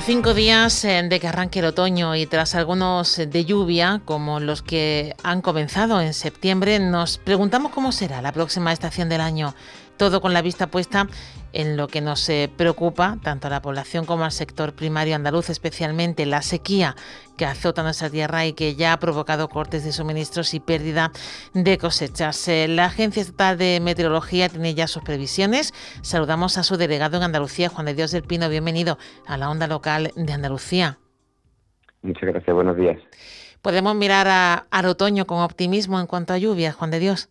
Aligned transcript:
Cinco 0.00 0.34
días 0.34 0.84
eh, 0.84 1.02
de 1.08 1.20
que 1.20 1.28
arranque 1.28 1.60
el 1.60 1.64
otoño 1.64 2.14
y 2.16 2.26
tras 2.26 2.54
algunos 2.54 3.16
de 3.16 3.44
lluvia, 3.44 4.02
como 4.04 4.40
los 4.40 4.62
que 4.62 5.14
han 5.22 5.40
comenzado 5.40 6.00
en 6.00 6.12
septiembre, 6.12 6.78
nos 6.78 7.18
preguntamos 7.18 7.72
cómo 7.72 7.92
será 7.92 8.20
la 8.20 8.32
próxima 8.32 8.72
estación 8.72 9.08
del 9.08 9.20
año. 9.20 9.54
Todo 9.96 10.20
con 10.20 10.34
la 10.34 10.42
vista 10.42 10.66
puesta 10.66 11.08
en 11.52 11.78
lo 11.78 11.88
que 11.88 12.02
nos 12.02 12.28
eh, 12.28 12.50
preocupa, 12.54 13.16
tanto 13.22 13.46
a 13.46 13.50
la 13.50 13.62
población 13.62 14.04
como 14.04 14.24
al 14.24 14.32
sector 14.32 14.74
primario 14.74 15.16
andaluz, 15.16 15.48
especialmente 15.48 16.26
la 16.26 16.42
sequía 16.42 16.96
que 17.38 17.46
azota 17.46 17.82
nuestra 17.82 18.10
tierra 18.10 18.44
y 18.44 18.52
que 18.52 18.74
ya 18.74 18.92
ha 18.92 18.98
provocado 18.98 19.48
cortes 19.48 19.82
de 19.84 19.92
suministros 19.92 20.52
y 20.52 20.60
pérdida 20.60 21.12
de 21.54 21.78
cosechas. 21.78 22.46
Eh, 22.48 22.68
la 22.68 22.86
Agencia 22.86 23.22
Estatal 23.22 23.56
de 23.56 23.80
Meteorología 23.80 24.50
tiene 24.50 24.74
ya 24.74 24.86
sus 24.86 25.02
previsiones. 25.02 25.72
Saludamos 26.02 26.58
a 26.58 26.62
su 26.62 26.76
delegado 26.76 27.16
en 27.16 27.22
Andalucía, 27.22 27.70
Juan 27.70 27.86
de 27.86 27.94
Dios 27.94 28.10
del 28.10 28.22
Pino. 28.22 28.50
Bienvenido 28.50 28.98
a 29.26 29.38
la 29.38 29.48
onda 29.48 29.66
local 29.66 30.12
de 30.14 30.32
Andalucía. 30.32 30.98
Muchas 32.02 32.22
gracias, 32.22 32.54
buenos 32.54 32.76
días. 32.76 32.98
Podemos 33.62 33.94
mirar 33.96 34.66
al 34.70 34.86
otoño 34.86 35.26
con 35.26 35.38
optimismo 35.40 35.98
en 35.98 36.06
cuanto 36.06 36.34
a 36.34 36.38
lluvias, 36.38 36.74
Juan 36.74 36.90
de 36.90 36.98
Dios. 36.98 37.30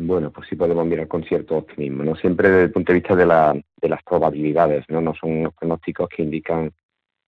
Bueno, 0.00 0.30
pues 0.30 0.46
sí 0.48 0.54
podemos 0.54 0.86
mirar 0.86 1.08
con 1.08 1.24
cierto 1.24 1.56
optimismo, 1.56 2.04
no 2.04 2.14
siempre 2.14 2.48
desde 2.48 2.62
el 2.66 2.70
punto 2.70 2.92
de 2.92 3.00
vista 3.00 3.16
de, 3.16 3.26
la, 3.26 3.52
de 3.52 3.88
las 3.88 4.00
probabilidades, 4.04 4.84
no 4.88 5.00
no 5.00 5.12
son 5.12 5.32
unos 5.38 5.54
pronósticos 5.54 6.08
que 6.08 6.22
indican 6.22 6.72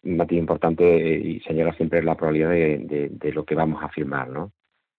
un 0.05 0.17
matiz 0.17 0.39
importante 0.39 0.85
y 1.19 1.41
señala 1.41 1.73
siempre 1.75 2.01
la 2.01 2.15
probabilidad 2.15 2.51
de, 2.51 3.09
de, 3.11 3.33
lo 3.33 3.45
que 3.45 3.57
vamos 3.57 3.83
a 3.83 3.87
afirmar, 3.87 4.29
¿no? 4.29 4.53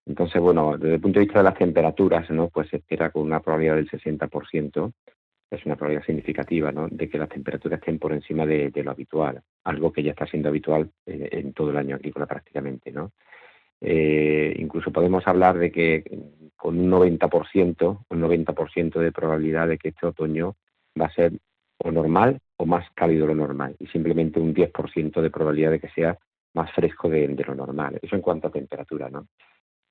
Entonces, 0.05 0.41
bueno, 0.41 0.77
desde 0.77 0.95
el 0.95 1.01
punto 1.01 1.19
de 1.19 1.25
vista 1.25 1.39
de 1.39 1.45
las 1.45 1.57
temperaturas, 1.57 2.29
¿no? 2.29 2.49
Pues 2.49 2.67
se 2.69 2.77
espera 2.77 3.09
con 3.09 3.21
una 3.23 3.39
probabilidad 3.39 3.75
del 3.77 3.89
60%, 3.89 4.91
es 5.51 5.65
una 5.65 5.77
probabilidad 5.77 6.05
significativa, 6.05 6.73
¿no? 6.73 6.89
De 6.89 7.09
que 7.09 7.17
las 7.17 7.29
temperaturas 7.29 7.79
estén 7.79 7.99
por 7.99 8.11
encima 8.11 8.45
de, 8.45 8.69
lo 8.83 8.91
habitual, 8.91 9.41
algo 9.63 9.93
que 9.93 10.03
ya 10.03 10.11
está 10.11 10.25
siendo 10.27 10.49
habitual 10.49 10.91
en, 11.05 11.25
en 11.31 11.53
todo 11.53 11.69
el 11.69 11.77
año 11.77 11.95
agrícola 11.95 12.25
prácticamente, 12.25 12.91
¿no? 12.91 13.13
Eh, 13.81 14.55
incluso 14.59 14.91
podemos 14.91 15.27
hablar 15.27 15.57
de 15.57 15.71
que 15.71 16.03
con 16.61 16.77
un 16.77 16.91
90%, 16.91 18.05
un 18.07 18.21
90% 18.21 18.99
de 18.99 19.11
probabilidad 19.11 19.67
de 19.67 19.79
que 19.79 19.89
este 19.89 20.05
otoño 20.05 20.57
va 20.99 21.07
a 21.07 21.11
ser 21.11 21.33
o 21.79 21.91
normal 21.91 22.39
o 22.57 22.67
más 22.67 22.85
cálido 22.93 23.25
de 23.25 23.33
lo 23.33 23.47
normal 23.47 23.75
y 23.79 23.87
simplemente 23.87 24.39
un 24.39 24.53
10% 24.53 25.21
de 25.21 25.31
probabilidad 25.31 25.71
de 25.71 25.79
que 25.79 25.89
sea 25.89 26.15
más 26.53 26.71
fresco 26.73 27.09
de, 27.09 27.27
lo 27.29 27.55
normal. 27.55 27.97
Eso 27.99 28.15
en 28.15 28.21
cuanto 28.21 28.47
a 28.47 28.51
temperatura, 28.51 29.09
¿no? 29.09 29.25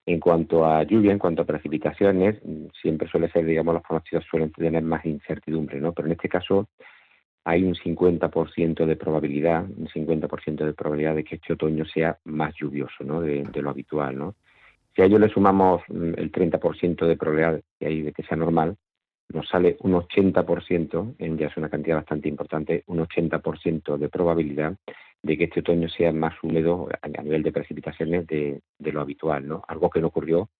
En 0.07 0.21
cuanto 0.21 0.65
a 0.65 0.85
lluvia, 0.85 1.11
en 1.11 1.19
cuanto 1.19 1.43
a 1.43 1.45
precipitaciones, 1.45 2.41
siempre 2.81 3.09
suele 3.09 3.29
ser, 3.33 3.45
digamos, 3.47 3.75
los 3.75 3.83
pronósticos 3.83 4.25
suelen 4.31 4.53
tener 4.53 4.85
más 4.85 5.05
incertidumbre, 5.05 5.81
¿no? 5.81 5.93
Pero 5.93 6.07
en 6.07 6.13
este 6.13 6.29
caso 6.29 6.69
hay 7.43 7.65
un 7.65 7.75
50% 7.75 8.87
de 8.87 8.95
probabilidad, 8.95 9.65
un 9.65 9.89
50% 9.89 10.65
de 10.65 10.73
probabilidad 10.73 11.17
de 11.17 11.25
que 11.25 11.35
este 11.35 11.55
otoño 11.55 11.85
sea 11.85 12.17
más 12.27 12.55
lluvioso, 12.55 13.03
¿no? 13.03 13.23
De, 13.23 13.43
de 13.43 13.61
lo 13.61 13.71
habitual, 13.71 14.17
¿no? 14.17 14.37
Si 15.01 15.05
a 15.05 15.07
ello 15.07 15.19
le 15.19 15.31
sumamos 15.31 15.81
mm, 15.89 16.13
el 16.19 16.31
30% 16.31 17.07
de 17.07 17.17
probabilidad 17.17 17.63
que 17.79 17.87
hay 17.87 18.03
de 18.03 18.13
que 18.13 18.23
sea 18.23 18.37
normal, 18.37 18.77
nos 19.33 19.49
sale 19.49 19.79
un 19.81 19.95
80%, 19.95 21.15
en 21.19 21.39
ya 21.39 21.47
es 21.47 21.57
una 21.57 21.71
cantidad 21.71 21.97
bastante 21.97 22.29
importante, 22.29 22.85
un 22.87 22.99
80% 22.99 23.97
de 23.97 24.09
probabilidad 24.11 24.77
de 25.23 25.39
que 25.39 25.45
este 25.45 25.61
otoño 25.61 25.89
sea 25.89 26.13
más 26.13 26.35
húmedo 26.43 26.87
a 27.01 27.23
nivel 27.23 27.43
de 27.43 27.51
precipitaciones 27.51 28.27
de, 28.27 28.61
de, 28.79 28.93
lo 28.93 29.01
habitual, 29.01 29.49
¿no? 29.49 29.63
Algo 29.69 29.89
que 29.89 30.03
no 30.03 30.09
ocurrió 30.09 30.51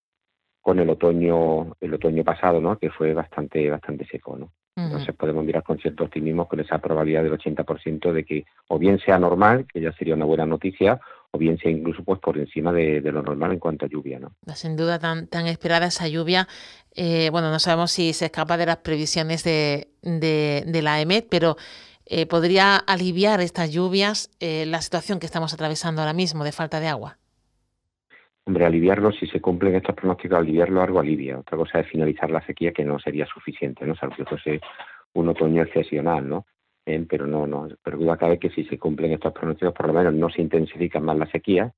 con 0.59 0.79
el 0.79 0.89
otoño 0.89 1.75
el 1.79 1.93
otoño 1.93 2.23
pasado, 2.23 2.59
¿no? 2.59 2.79
Que 2.79 2.89
fue 2.89 3.13
bastante 3.13 3.69
bastante 3.69 4.07
seco, 4.07 4.39
¿no? 4.39 4.51
Entonces 4.75 5.13
podemos 5.15 5.43
mirar 5.43 5.63
con 5.63 5.77
cierto 5.77 6.05
optimismo 6.05 6.47
con 6.47 6.59
esa 6.59 6.79
probabilidad 6.79 7.23
del 7.23 7.33
80% 7.37 8.13
de 8.13 8.23
que 8.23 8.45
o 8.69 8.79
bien 8.79 8.99
sea 8.99 9.19
normal, 9.19 9.65
que 9.71 9.81
ya 9.81 9.91
sería 9.93 10.15
una 10.15 10.25
buena 10.25 10.45
noticia, 10.45 10.99
o 11.31 11.37
bien 11.37 11.57
sea 11.57 11.71
incluso 11.71 12.03
pues 12.03 12.19
por 12.19 12.37
encima 12.37 12.71
de, 12.71 13.01
lo 13.01 13.21
normal 13.21 13.51
en 13.51 13.59
cuanto 13.59 13.85
a 13.85 13.89
lluvia. 13.89 14.19
¿no? 14.19 14.33
Sin 14.55 14.77
duda 14.77 14.97
tan, 14.97 15.27
tan 15.27 15.47
esperada 15.47 15.87
esa 15.87 16.07
lluvia. 16.07 16.47
Eh, 16.95 17.29
bueno, 17.31 17.51
no 17.51 17.59
sabemos 17.59 17.91
si 17.91 18.13
se 18.13 18.25
escapa 18.25 18.57
de 18.57 18.65
las 18.65 18.77
previsiones 18.77 19.43
de, 19.43 19.89
de, 20.01 20.81
la 20.81 21.01
EMET, 21.01 21.27
pero 21.29 21.57
eh, 22.05 22.25
¿podría 22.25 22.75
aliviar 22.75 23.41
estas 23.41 23.71
lluvias 23.71 24.29
eh, 24.39 24.65
la 24.67 24.81
situación 24.81 25.19
que 25.19 25.25
estamos 25.25 25.53
atravesando 25.53 26.01
ahora 26.01 26.13
mismo 26.13 26.43
de 26.43 26.51
falta 26.51 26.79
de 26.79 26.87
agua? 26.87 27.17
Hombre, 28.45 28.65
aliviarlo, 28.65 29.11
si 29.11 29.27
se 29.27 29.39
cumplen 29.39 29.75
estos 29.75 29.95
pronósticos, 29.95 30.39
aliviarlo 30.39 30.81
algo 30.81 30.99
alivia. 30.99 31.39
Otra 31.39 31.57
cosa 31.57 31.79
es 31.79 31.87
finalizar 31.87 32.31
la 32.31 32.45
sequía, 32.45 32.71
que 32.71 32.83
no 32.83 32.99
sería 32.99 33.25
suficiente, 33.27 33.85
¿no? 33.85 33.95
Salvo 33.95 34.15
que 34.15 34.25
fuese 34.25 34.61
un 35.13 35.29
otoño 35.29 35.61
excepcional, 35.61 36.27
¿no? 36.27 36.45
pero 37.07 37.27
no, 37.27 37.47
no, 37.47 37.67
pero 37.83 37.97
duda 37.97 38.17
cabe 38.17 38.39
que 38.39 38.49
si 38.49 38.63
se 38.65 38.77
cumplen 38.77 39.13
estos 39.13 39.33
pronósticos, 39.33 39.73
por 39.73 39.87
lo 39.87 39.93
menos 39.93 40.13
no 40.13 40.29
se 40.29 40.41
intensifica 40.41 40.99
más 40.99 41.17
la 41.17 41.27
sequía 41.27 41.71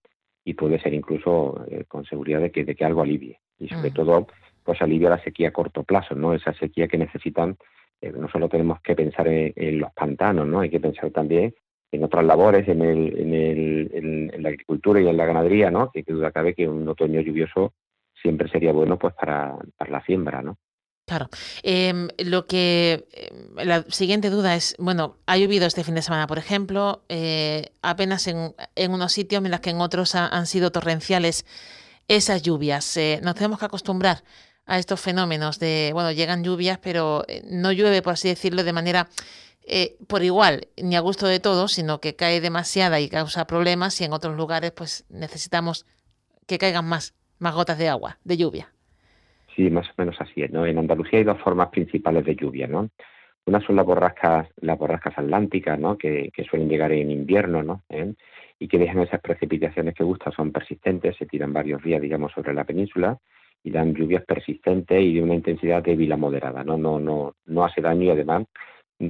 y 0.46 0.54
puede 0.54 0.80
ser 0.80 0.94
incluso 0.94 1.66
eh, 1.70 1.86
con 1.88 2.06
seguridad 2.06 2.42
de 2.42 2.52
que, 2.52 2.66
de 2.66 2.76
que 2.76 2.86
algo 2.86 3.02
alivie. 3.02 3.40
Y 3.60 3.68
sobre 3.68 3.92
mm. 3.92 3.94
todo, 3.94 4.28
pues 4.64 4.82
alivia 4.82 5.10
la 5.10 5.24
sequía 5.24 5.50
a 5.50 5.54
corto 5.54 5.84
plazo, 5.84 6.16
¿no? 6.16 6.34
Esa 6.34 6.54
sequía 6.54 6.88
que 6.88 6.98
necesitan, 6.98 7.58
eh, 8.02 8.12
no 8.12 8.28
solo 8.30 8.50
tenemos 8.50 8.82
que 8.82 8.96
pensar 8.96 9.28
en, 9.28 9.80
los 9.80 9.92
pantanos, 9.94 10.48
¿no? 10.48 10.62
Hay 10.62 10.70
que 10.70 10.80
pensar 10.80 11.12
también 11.12 11.54
en 11.92 12.04
otras 12.04 12.26
labores, 12.26 12.68
en, 12.68 12.82
el, 12.82 13.20
en, 13.20 13.34
el, 13.34 13.83
en, 14.44 14.50
la 14.50 14.50
agricultura 14.50 15.02
y 15.02 15.08
en 15.08 15.18
la 15.18 15.26
ganadería, 15.26 15.72
¿no? 15.72 15.92
Que, 15.92 16.04
que 16.04 16.14
duda 16.14 16.32
cabe 16.32 16.54
que 16.54 16.68
un 16.68 16.88
otoño 16.88 17.22
lluvioso 17.22 17.74
siempre 18.22 18.50
sería 18.50 18.72
bueno 18.72 18.98
pues 18.98 19.14
para, 19.14 19.56
la 19.88 20.04
siembra, 20.06 20.42
¿no? 20.42 20.58
Claro. 21.06 21.28
Em, 21.64 22.08
lo 22.18 22.46
que 22.46 23.06
em, 23.12 23.68
la 23.68 23.84
siguiente 23.90 24.30
duda 24.30 24.56
es, 24.56 24.76
bueno, 24.80 25.18
ha 25.26 25.38
llovido 25.38 25.68
este 25.68 25.84
fin 25.84 25.96
de 25.96 26.02
semana, 26.02 26.28
por 26.28 26.38
ejemplo, 26.38 27.04
eh, 27.10 27.72
apenas 27.82 28.26
en, 28.28 28.54
unos 28.90 29.12
sitios, 29.12 29.42
mientras 29.42 29.60
que 29.60 29.72
en 29.72 29.82
otros 29.82 30.16
han 30.16 30.46
sido 30.48 30.72
torrenciales 30.72 31.46
esas 32.08 32.42
lluvias. 32.42 32.96
Eh, 32.98 33.20
nos 33.22 33.36
tenemos 33.36 33.60
que 33.60 33.66
acostumbrar 33.66 34.24
a 34.66 34.80
estos 34.80 35.02
fenómenos 35.02 35.60
de, 35.60 35.92
bueno, 35.94 36.12
llegan 36.12 36.44
lluvias, 36.44 36.80
pero 36.80 37.26
eh, 37.28 37.44
no 37.50 37.74
llueve, 37.74 38.02
por 38.02 38.14
así 38.14 38.30
decirlo, 38.30 38.64
de 38.64 38.74
manera 38.74 39.10
por 40.08 40.24
igual, 40.24 40.68
ni 40.82 40.96
a 40.96 41.00
gusto 41.00 41.28
de 41.28 41.40
todos, 41.40 41.74
sino 41.74 42.00
que 42.00 42.16
cae 42.16 42.42
demasiada 42.42 43.00
y 43.00 43.10
causa 43.10 43.48
problemas 43.48 44.00
y 44.02 44.04
en 44.04 44.14
otros 44.14 44.36
lugares 44.36 44.72
pues 44.72 45.06
necesitamos 45.10 45.86
que 46.48 46.58
caigan 46.58 46.86
más, 46.86 47.16
más 47.40 47.56
gotas 47.56 47.78
de 47.78 47.90
agua, 47.90 48.18
de 48.24 48.38
lluvia. 48.38 48.70
Sí, 49.56 49.70
más 49.70 49.88
o 49.90 49.94
menos 49.98 50.16
así 50.20 50.42
es, 50.42 50.52
¿no? 50.52 50.66
En 50.66 50.78
Andalucía 50.78 51.20
hay 51.20 51.26
dos 51.26 51.40
formas 51.42 51.70
principales 51.70 52.26
de 52.26 52.36
lluvia, 52.36 52.68
¿no? 52.68 52.90
Una 53.46 53.60
son 53.62 53.76
las 53.76 53.86
borrascas, 53.86 54.48
las 54.62 54.78
borrascas 54.78 55.18
atlánticas, 55.18 55.78
¿no? 55.78 55.98
Que, 55.98 56.32
suelen 56.50 56.70
llegar 56.70 56.92
en 56.92 57.12
invierno, 57.12 57.62
¿no? 57.62 57.84
¿Eh? 57.90 58.14
Y 58.58 58.68
que 58.68 58.80
dejan 58.80 59.02
esas 59.02 59.22
precipitaciones 59.22 59.94
que 59.94 60.04
gustan, 60.04 60.34
son 60.34 60.52
persistentes, 60.52 61.18
se 61.18 61.26
tiran 61.26 61.54
varios 61.54 61.84
días, 61.84 62.02
digamos, 62.02 62.32
sobre 62.32 62.54
la 62.54 62.64
península 62.64 63.18
y 63.64 63.72
dan 63.72 63.94
lluvias 63.94 64.26
persistentes 64.26 65.02
y 65.02 65.14
de 65.14 65.22
una 65.22 65.36
intensidad 65.36 65.84
débil 65.84 66.12
a 66.12 66.18
moderada, 66.18 66.64
¿no? 66.64 66.78
No, 66.78 67.00
no, 67.00 67.36
no 67.46 67.66
hace 67.66 67.82
daño 67.82 68.04
y 68.04 68.10
además 68.10 68.46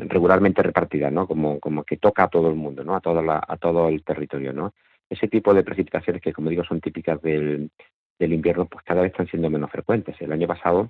regularmente 0.07 0.61
repartida, 0.63 1.09
¿no? 1.09 1.27
Como, 1.27 1.59
como 1.59 1.83
que 1.83 1.97
toca 1.97 2.23
a 2.23 2.29
todo 2.29 2.49
el 2.49 2.55
mundo, 2.55 2.83
¿no? 2.83 2.95
A 2.95 3.01
todo, 3.01 3.21
la, 3.21 3.43
a 3.45 3.57
todo 3.57 3.89
el 3.89 4.03
territorio, 4.03 4.53
¿no? 4.53 4.73
Ese 5.09 5.27
tipo 5.27 5.53
de 5.53 5.63
precipitaciones 5.63 6.21
que, 6.21 6.33
como 6.33 6.49
digo, 6.49 6.63
son 6.63 6.81
típicas 6.81 7.21
del, 7.21 7.69
del 8.19 8.33
invierno 8.33 8.65
pues 8.65 8.83
cada 8.83 9.01
vez 9.01 9.11
están 9.11 9.27
siendo 9.27 9.49
menos 9.49 9.71
frecuentes. 9.71 10.15
El 10.19 10.31
año 10.31 10.47
pasado 10.47 10.89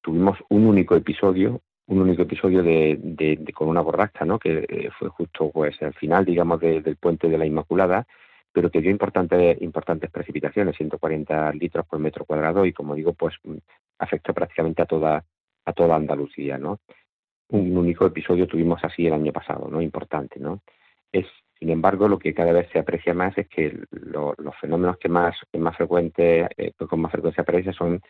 tuvimos 0.00 0.38
un 0.48 0.66
único 0.66 0.96
episodio, 0.96 1.60
un 1.86 2.00
único 2.00 2.22
episodio 2.22 2.62
de, 2.62 2.98
de, 3.00 3.52
con 3.52 3.68
una 3.68 3.80
borrasca, 3.80 4.24
¿no? 4.24 4.38
que 4.38 4.66
eh, 4.68 4.90
fue 4.98 5.08
justo 5.08 5.50
pues 5.50 5.80
al 5.82 5.94
final, 5.94 6.24
digamos, 6.24 6.60
del 6.60 6.96
puente 6.96 7.28
de 7.28 7.38
la 7.38 7.46
Inmaculada, 7.46 8.06
pero 8.52 8.70
que 8.70 8.80
dio 8.80 8.90
importantes, 8.90 9.60
importantes 9.62 10.10
precipitaciones, 10.10 10.76
140 10.76 11.52
litros 11.52 11.86
por 11.86 11.98
metro 11.98 12.24
cuadrado, 12.24 12.64
y 12.66 12.72
como 12.72 12.94
digo, 12.94 13.12
pues 13.12 13.34
afectó 13.98 14.34
prácticamente 14.34 14.82
a 14.82 14.86
toda, 14.86 15.24
a 15.64 15.72
toda 15.72 15.96
Andalucía, 15.96 16.58
¿no? 16.58 16.80
Un 17.50 17.76
único 17.76 18.06
episodio 18.06 18.46
tuvimos 18.46 18.82
así 18.84 19.06
el 19.06 19.12
año 19.12 19.32
pasado, 19.32 19.68
¿no? 19.70 19.80
Importante, 19.80 20.38
¿no? 20.40 20.62
Es 21.12 21.26
sin 21.60 21.68
embargo, 21.68 22.08
lo 22.08 22.18
que 22.18 22.32
cada 22.32 22.52
vez 22.52 22.70
se 22.72 22.78
aprecia 22.78 23.12
más 23.12 23.36
es 23.36 23.46
que 23.46 23.78
los 23.90 24.56
fenómenos 24.62 24.96
que 24.96 25.10
más, 25.10 25.36
más 25.58 25.76
frecuente, 25.76 26.48
eh, 26.56 26.72
con 26.88 27.00
más 27.00 27.12
frecuencia 27.12 27.42
aparecen 27.42 27.74
son 27.74 28.00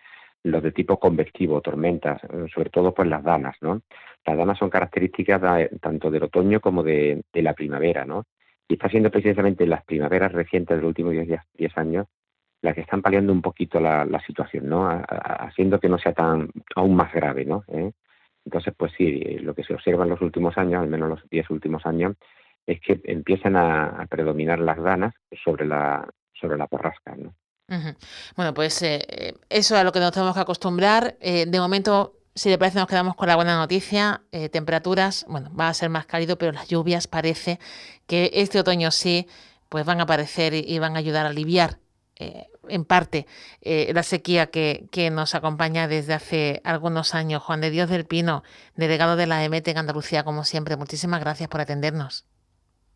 los 0.44 0.62
de 0.62 0.70
tipo 0.70 1.00
convectivo, 1.00 1.60
tormentas, 1.60 2.20
sobre 2.54 2.70
todo 2.70 2.94
pues 2.94 3.08
las 3.08 3.24
danas, 3.24 3.56
¿no? 3.60 3.82
Las 4.24 4.38
danas 4.38 4.56
son 4.56 4.70
características 4.70 5.68
tanto 5.80 6.10
del 6.12 6.22
otoño 6.22 6.60
como 6.60 6.84
de, 6.84 7.24
la 7.34 7.52
primavera, 7.52 8.04
¿no? 8.04 8.24
Y 8.68 8.74
está 8.74 8.88
siendo 8.88 9.10
precisamente 9.10 9.66
las 9.66 9.84
primaveras 9.84 10.30
recientes 10.30 10.76
de 10.76 10.82
los 10.82 10.88
últimos 10.90 11.12
10 11.12 11.78
años 11.78 12.06
las 12.62 12.74
que 12.74 12.82
están 12.82 13.02
paliando 13.02 13.32
un 13.32 13.42
poquito 13.42 13.80
la, 13.80 14.22
situación, 14.26 14.68
¿no? 14.68 14.86
haciendo 15.08 15.80
que 15.80 15.88
no 15.88 15.98
sea 15.98 16.12
tan 16.12 16.50
aún 16.76 16.94
más 16.94 17.12
grave, 17.12 17.44
¿no? 17.46 17.64
¿Eh? 17.68 17.90
Entonces, 18.50 18.74
pues 18.76 18.90
sí, 18.98 19.38
lo 19.42 19.54
que 19.54 19.62
se 19.62 19.74
observa 19.74 20.02
en 20.02 20.10
los 20.10 20.20
últimos 20.20 20.58
años, 20.58 20.82
al 20.82 20.88
menos 20.88 21.08
los 21.08 21.30
10 21.30 21.50
últimos 21.50 21.86
años, 21.86 22.16
es 22.66 22.80
que 22.80 23.00
empiezan 23.04 23.54
a, 23.54 24.08
predominar 24.10 24.58
las 24.58 24.76
ganas 24.76 25.14
sobre 25.44 25.64
la 25.64 26.08
sobre 26.32 26.58
la 26.58 26.68
¿no? 27.16 27.32
Bueno, 28.34 28.52
pues 28.52 28.82
eh, 28.82 29.34
eso 29.48 29.74
es 29.76 29.80
a 29.80 29.84
lo 29.84 29.92
que 29.92 30.00
nos 30.00 30.10
tenemos 30.10 30.34
que 30.34 30.40
acostumbrar. 30.40 31.16
Eh, 31.20 31.46
de 31.46 31.60
momento, 31.60 32.16
si 32.34 32.48
le 32.48 32.58
parece, 32.58 32.80
nos 32.80 32.88
quedamos 32.88 33.14
con 33.14 33.28
la 33.28 33.36
buena 33.36 33.56
noticia. 33.56 34.22
Eh, 34.32 34.48
temperaturas, 34.48 35.24
bueno, 35.28 35.54
va 35.54 35.68
a 35.68 35.74
ser 35.74 35.90
más 35.90 36.06
cálido, 36.06 36.36
pero 36.38 36.50
las 36.50 36.66
lluvias 36.66 37.06
parece 37.06 37.60
que 38.08 38.30
este 38.32 38.58
otoño 38.58 38.90
sí, 38.90 39.28
pues 39.68 39.86
van 39.86 40.00
a 40.00 40.04
aparecer 40.04 40.54
y, 40.54 40.76
van 40.80 40.96
a 40.96 40.98
ayudar 40.98 41.24
a 41.24 41.28
aliviar 41.28 41.78
en 42.68 42.84
parte 42.84 43.26
la 43.62 44.02
sequía 44.02 44.46
que, 44.46 44.86
que, 44.90 45.10
nos 45.10 45.34
acompaña 45.34 45.88
desde 45.88 46.14
hace 46.14 46.60
algunos 46.64 47.14
años. 47.14 47.42
Juan 47.42 47.60
de 47.60 47.70
Dios 47.70 47.88
del 47.88 48.06
Pino, 48.06 48.42
delegado 48.76 49.16
de 49.16 49.26
la 49.26 49.44
EMET 49.44 49.66
en 49.68 49.78
Andalucía, 49.78 50.24
como 50.24 50.44
siempre, 50.44 50.76
muchísimas 50.76 51.20
gracias 51.20 51.48
por 51.48 51.60
atendernos. 51.60 52.26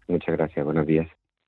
Muchas 0.07 0.37
gracias, 0.37 0.65
buenos 0.65 0.87
días. 0.87 1.09